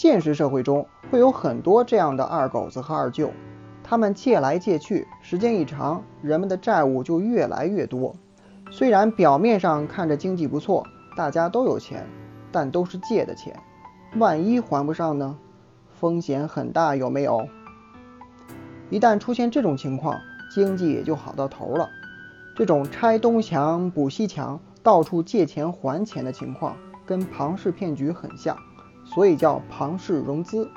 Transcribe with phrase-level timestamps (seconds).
[0.00, 3.32] 现实社会中会有很多这样的二狗子和二舅，
[3.82, 8.14] 他们借来借去，时间一长，人们的债务就越来越多。
[8.70, 12.06] 虽然表面上看着经济不错，大家都有钱，
[12.52, 13.58] 但都是借的钱，
[14.18, 15.36] 万一还不上呢？
[15.98, 17.48] 风险很大，有没有？
[18.90, 20.16] 一旦出现这种情况，
[20.48, 21.88] 经济也就好到头了。
[22.54, 28.56] 这种拆东墙补西墙，到处借钱还钱的情况，跟庞氏骗局很像，
[29.14, 30.70] 所以叫庞氏融资。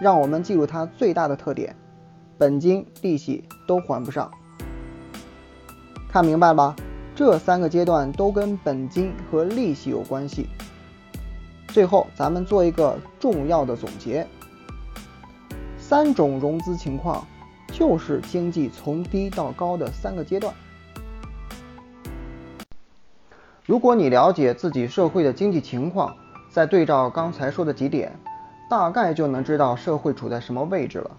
[0.00, 1.76] 让我们记住它最大的特点：
[2.36, 4.30] 本金、利息都还不上。
[6.08, 6.74] 看明白吧？
[7.14, 10.48] 这三个阶段都跟本金和利息有关系。
[11.68, 14.26] 最后，咱们做一个重要的总结：
[15.78, 17.24] 三种融资情况，
[17.72, 20.52] 就是经济从低到高的三个阶段。
[23.64, 26.16] 如果你了解自己社会的经济情况，
[26.54, 28.12] 再对照刚才说的几点，
[28.70, 31.10] 大概就能知道社会处在什么位置了。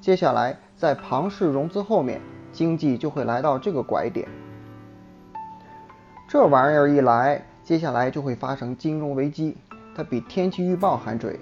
[0.00, 4.26] 接下来，在庞氏融资后面，经济就会来到这个拐点。
[6.28, 9.56] 这玩意儿一来，接下来就会发生金融危机，
[9.94, 11.38] 它比天气预报还准。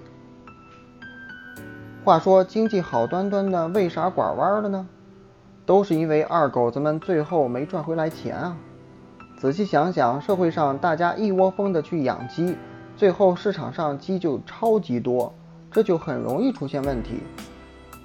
[2.05, 4.87] 话说经济好端端的，为啥拐弯了呢？
[5.65, 8.59] 都是因为二狗子们最后没赚回来钱啊！
[9.39, 12.55] 仔细想想，社会上大家一窝蜂的去养鸡，
[12.99, 15.33] 最后市场上鸡就超级多，
[15.71, 17.21] 这就很容易出现问题。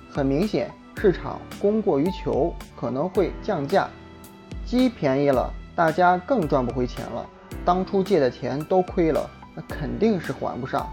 [0.08, 3.90] 很明显，市场供过于求，可能会降价，
[4.64, 7.26] 鸡便宜了，大家更赚不回钱了。
[7.66, 10.88] 当初借的钱都亏了，那肯定是还不上。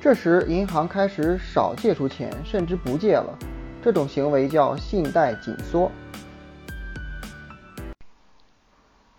[0.00, 3.38] 这时，银行开始少借出钱，甚至不借了，
[3.80, 5.88] 这种行为叫信贷紧缩。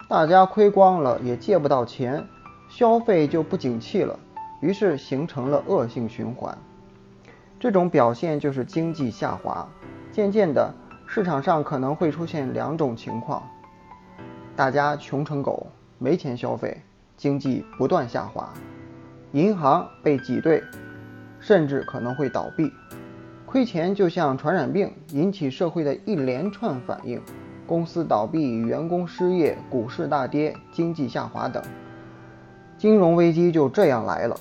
[0.09, 2.28] 大家亏光了，也借不到钱，
[2.72, 4.17] 消费就不景气了，
[4.61, 6.58] 于是形成了恶性循环。
[7.59, 9.67] 这种表现就是经济下滑。
[10.09, 10.73] 渐渐的，
[11.05, 13.44] 市场上可能会出现两种情况：
[14.56, 16.81] 大家穷成狗，没钱消费，
[17.18, 18.50] 经济不断下滑；
[19.34, 20.63] 银行被挤兑，
[21.41, 22.72] 甚至可能会倒闭。
[23.46, 27.22] 亏钱就像传染病，引起社会的一连串反应。
[27.67, 31.62] 公司倒闭、员工失业、股市大跌、经济下滑等，
[32.81, 34.36] 金融危机就这样来了。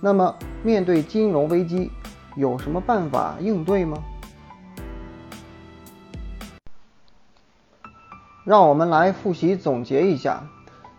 [0.00, 0.34] 那么，
[0.64, 1.88] 面对金融危机，
[2.34, 3.96] 有什么办法应对吗？
[8.44, 10.42] 让我们来复习总结一下：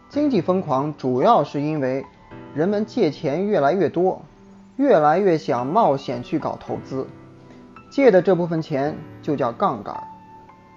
[0.07, 2.05] 经济疯狂主要是因为
[2.55, 4.21] 人们借钱越来越多，
[4.77, 7.05] 越来越想冒险去搞投资，
[7.91, 10.01] 借的这部分钱就叫杠杆。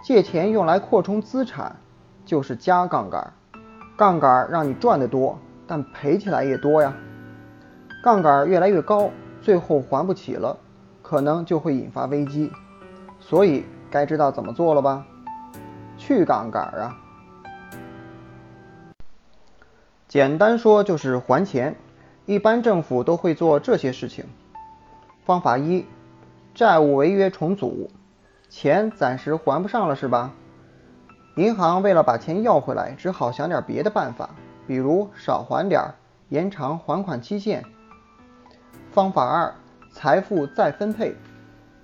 [0.02, 1.76] 借钱用来扩充资产，
[2.24, 3.32] 就是加杠杆。
[3.96, 6.94] 杠杆让你赚得多，但赔起来也多呀。
[8.02, 10.58] 杠杆越来越高，最后还不起了，
[11.02, 12.52] 可能就会引发危机。
[13.18, 15.06] 所以该知道怎么做了吧？
[15.96, 16.98] 去杠杆啊！
[20.06, 21.74] 简单说就是还钱。
[22.26, 24.24] 一般政府都会做这些事情。
[25.24, 25.86] 方法一：
[26.54, 27.88] 债务违约重组。
[28.48, 30.32] 钱暂时还不上了是吧？
[31.36, 34.30] 银行为了把钱要回来，只好想点别的办法，
[34.66, 35.82] 比如少还点，
[36.30, 37.62] 延长还款期限。
[38.90, 39.52] 方法二：
[39.92, 41.14] 财富再分配，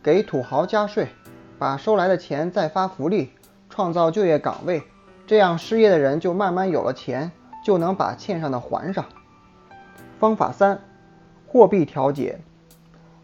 [0.02, 1.08] 给土豪加税，
[1.58, 3.32] 把收来的钱再发福利，
[3.68, 4.82] 创造就业岗位，
[5.26, 7.30] 这样失业的人就慢慢有了钱，
[7.62, 9.04] 就能把欠上的还上。
[10.18, 10.80] 方法三：
[11.46, 12.40] 货币调节。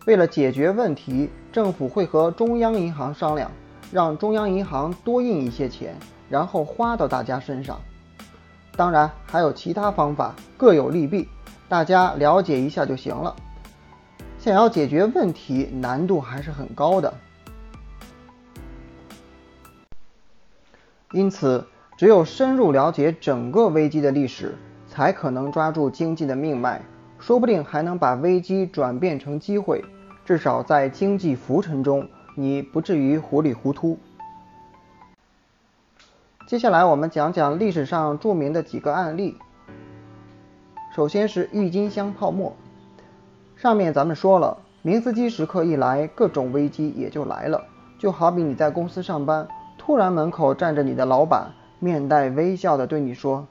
[0.04, 3.50] 为了解决问题，政府会和中央银行商量，
[3.90, 5.94] 让中央银行多印一些钱，
[6.28, 7.80] 然后花到大家身上。
[8.76, 11.28] 当然还有其他方法，各有利弊，
[11.68, 13.34] 大家了解一下就行了。
[14.38, 17.12] 想要解决问题，难度还是很高的。
[21.12, 21.66] 因此，
[21.96, 24.56] 只有深入了解整个危机的历史，
[24.86, 26.82] 才可能抓住经济的命脉，
[27.18, 29.84] 说不定还能把危机转变成机会。
[30.24, 33.98] 至少在经济浮沉中，你不至于糊里糊涂。
[36.48, 39.36] 接下来我们讲讲历史上著名的几个案例。
[40.96, 42.56] 首先是郁金香泡沫。
[43.54, 47.62] 上面咱们说了，明斯基时刻一来，各种危机也就来了。
[47.98, 49.46] 就好比你在公司上班，
[49.76, 53.46] 突然门口站着你的老板，面带微笑的对你说：“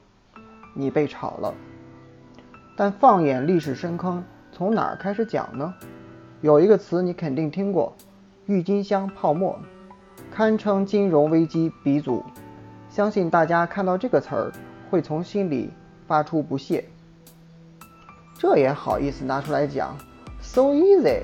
[0.74, 1.54] 你被炒了。”
[2.76, 5.72] 但放眼历史深坑，从哪儿开始讲呢？
[6.40, 7.94] 有一个词你肯定听过，
[8.46, 9.56] 郁金香泡沫，
[10.32, 12.24] 堪称金融危机鼻祖。
[12.98, 14.52] 相信大家看到这个词儿，
[14.90, 15.70] 会从心里
[16.08, 16.84] 发出不屑。
[18.36, 19.96] 这也好意思拿出来讲
[20.40, 21.20] ，so easy。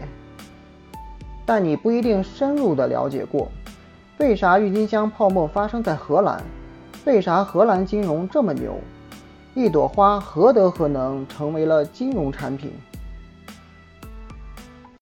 [1.45, 3.51] 但你不一定深入的了解过，
[4.19, 6.41] 为啥郁金香泡沫发生在荷兰？
[7.07, 8.79] 为啥荷兰金融这么牛？
[9.55, 12.71] 一朵花何德何能成为了金融产品？